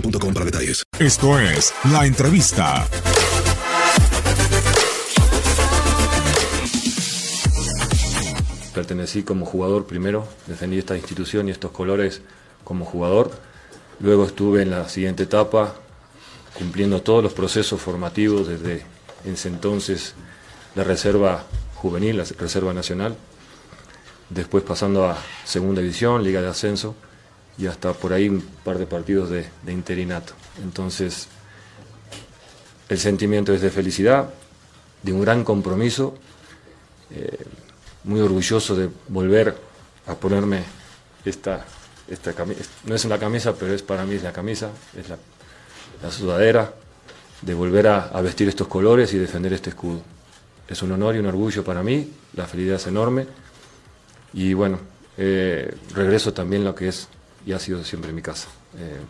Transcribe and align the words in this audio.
boostmobile.com 0.00 0.34
para 0.34 0.44
detalles. 0.44 0.84
Esto 0.98 1.38
es 1.38 1.74
La 1.90 2.06
Entrevista. 2.06 2.86
Pertenecí 8.74 9.22
como 9.22 9.46
jugador 9.46 9.86
primero, 9.86 10.28
defendí 10.46 10.78
esta 10.78 10.96
institución 10.96 11.48
y 11.48 11.50
estos 11.50 11.70
colores 11.70 12.20
como 12.62 12.84
jugador. 12.84 13.30
Luego 14.00 14.26
estuve 14.26 14.62
en 14.62 14.70
la 14.70 14.88
siguiente 14.88 15.22
etapa 15.22 15.74
cumpliendo 16.58 17.00
todos 17.00 17.22
los 17.22 17.32
procesos 17.32 17.80
formativos 17.80 18.48
desde 18.48 18.84
ese 19.24 19.48
entonces 19.48 20.14
la 20.74 20.84
reserva 20.84 21.44
juvenil, 21.74 22.18
la 22.18 22.24
reserva 22.38 22.74
nacional, 22.74 23.16
después 24.28 24.62
pasando 24.62 25.06
a 25.06 25.16
segunda 25.44 25.80
división, 25.80 26.22
liga 26.22 26.42
de 26.42 26.48
ascenso 26.48 26.94
y 27.58 27.66
hasta 27.66 27.92
por 27.92 28.12
ahí 28.12 28.28
un 28.28 28.40
par 28.40 28.78
de 28.78 28.86
partidos 28.86 29.30
de, 29.30 29.46
interinato. 29.66 30.34
Entonces, 30.62 31.28
el 32.88 32.98
sentimiento 32.98 33.52
es 33.52 33.60
de 33.60 33.70
felicidad, 33.70 34.30
de 35.02 35.12
un 35.12 35.22
gran 35.22 35.44
compromiso, 35.44 36.14
eh, 37.10 37.44
muy 38.04 38.20
orgulloso 38.20 38.76
de 38.76 38.88
volver 39.08 39.56
a 40.06 40.14
ponerme 40.14 40.62
esta, 41.24 41.64
esta 42.08 42.32
camisa. 42.32 42.62
No 42.84 42.94
es 42.94 43.04
una 43.04 43.18
camisa, 43.18 43.54
pero 43.54 43.74
es 43.74 43.82
para 43.82 44.04
mí 44.04 44.14
es 44.14 44.22
la 44.22 44.32
camisa, 44.32 44.70
es 44.98 45.08
la, 45.08 45.16
la 46.02 46.10
sudadera, 46.10 46.72
de 47.42 47.54
volver 47.54 47.88
a, 47.88 48.08
a 48.08 48.20
vestir 48.20 48.48
estos 48.48 48.68
colores 48.68 49.12
y 49.12 49.18
defender 49.18 49.52
este 49.52 49.70
escudo. 49.70 50.00
Es 50.68 50.82
un 50.82 50.92
honor 50.92 51.16
y 51.16 51.18
un 51.18 51.26
orgullo 51.26 51.64
para 51.64 51.82
mí, 51.82 52.10
la 52.34 52.46
felicidad 52.46 52.76
es 52.76 52.86
enorme 52.86 53.26
y 54.32 54.52
bueno, 54.52 54.78
eh, 55.16 55.74
regreso 55.94 56.32
también 56.32 56.62
lo 56.62 56.74
que 56.74 56.88
es 56.88 57.08
y 57.46 57.52
ha 57.52 57.58
sido 57.58 57.82
siempre 57.84 58.12
mi 58.12 58.20
casa. 58.20 58.48
Eh, 58.78 59.00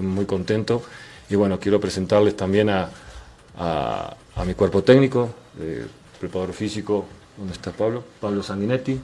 muy 0.00 0.26
contento 0.26 0.82
y 1.28 1.34
bueno, 1.34 1.58
quiero 1.58 1.80
presentarles 1.80 2.36
también 2.36 2.70
a, 2.70 2.88
a, 3.58 4.16
a 4.36 4.44
mi 4.44 4.54
cuerpo 4.54 4.82
técnico, 4.84 5.28
eh, 5.60 5.86
preparador 6.20 6.54
físico, 6.54 7.04
¿dónde 7.36 7.52
está 7.52 7.72
Pablo? 7.72 8.04
Pablo 8.20 8.42
Sanguinetti, 8.42 9.00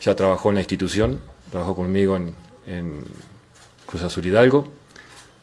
ya 0.00 0.14
trabajó 0.14 0.50
en 0.50 0.56
la 0.56 0.60
institución, 0.60 1.20
trabajó 1.50 1.74
conmigo 1.74 2.16
en, 2.16 2.34
en 2.66 3.02
Cruz 3.86 4.02
Azul 4.02 4.26
Hidalgo. 4.26 4.68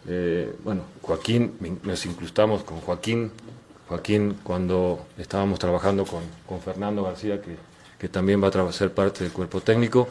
Eh, 0.08 0.56
bueno, 0.64 0.84
Joaquín, 1.02 1.58
nos 1.84 2.06
incrustamos 2.06 2.64
con 2.64 2.80
Joaquín, 2.80 3.32
Joaquín 3.90 4.38
cuando 4.44 5.08
estábamos 5.18 5.60
trabajando 5.60 6.06
con, 6.06 6.22
con 6.48 6.62
Fernando 6.62 7.04
García, 7.04 7.42
que, 7.42 7.56
que 7.98 8.10
también 8.10 8.42
va 8.42 8.48
a 8.48 8.72
ser 8.72 8.94
parte 8.94 9.24
del 9.24 9.34
cuerpo 9.34 9.60
técnico 9.62 10.08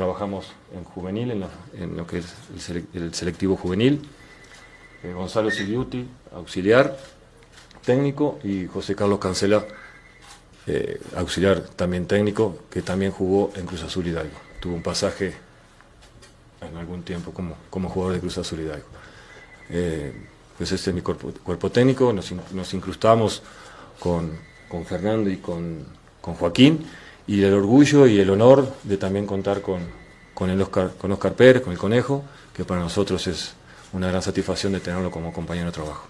trabajamos 0.00 0.46
en 0.74 0.82
juvenil, 0.82 1.44
en, 1.74 1.94
lo 1.94 2.06
que 2.06 2.20
es 2.20 2.34
el, 2.54 2.60
sele, 2.62 2.84
el 2.94 3.12
selectivo 3.12 3.54
juvenil. 3.54 4.00
Eh, 5.02 5.12
Gonzalo 5.12 5.50
Siliuti, 5.50 6.08
auxiliar 6.34 6.96
técnico, 7.84 8.38
y 8.42 8.66
José 8.66 8.96
Carlos 8.96 9.18
Cancela, 9.18 9.62
eh, 10.66 10.98
auxiliar 11.16 11.60
también 11.76 12.06
técnico, 12.06 12.60
que 12.70 12.80
también 12.80 13.12
jugó 13.12 13.52
en 13.56 13.66
Cruz 13.66 13.82
Azul 13.82 14.06
Hidalgo. 14.06 14.38
Tuvo 14.58 14.74
un 14.74 14.82
pasaje 14.82 15.34
en 16.62 16.78
algún 16.78 17.02
tiempo 17.02 17.32
como, 17.32 17.56
como 17.68 17.90
jugador 17.90 18.14
de 18.14 18.20
Cruz 18.20 18.38
Azul 18.38 18.60
Hidalgo. 18.60 18.88
Eh, 19.68 20.14
pues 20.56 20.72
este 20.72 20.88
es 20.88 20.96
mi 20.96 21.02
cuerpo 21.02 21.70
técnico, 21.70 22.10
nos, 22.14 22.32
nos 22.52 22.72
incrustamos 22.72 23.42
con, 23.98 24.32
con 24.66 24.86
Fernando 24.86 25.28
y 25.28 25.36
con, 25.36 25.84
con 26.22 26.36
Joaquín 26.36 26.86
y 27.26 27.42
el 27.42 27.54
orgullo 27.54 28.06
y 28.06 28.18
el 28.18 28.30
honor 28.30 28.72
de 28.82 28.96
también 28.96 29.26
contar 29.26 29.60
con, 29.60 29.80
con, 30.34 30.50
el 30.50 30.64
con 30.68 31.12
Oscar 31.12 31.34
Pérez, 31.34 31.62
con 31.62 31.72
el 31.72 31.78
Conejo, 31.78 32.24
que 32.54 32.64
para 32.64 32.80
nosotros 32.80 33.26
es 33.26 33.54
una 33.92 34.08
gran 34.08 34.22
satisfacción 34.22 34.72
de 34.72 34.80
tenerlo 34.80 35.10
como 35.10 35.32
compañero 35.32 35.66
de 35.66 35.72
trabajo. 35.72 36.09